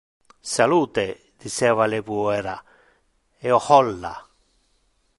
[0.53, 1.05] Salute!
[1.37, 2.55] Diceva le puera,
[3.47, 4.15] e holla.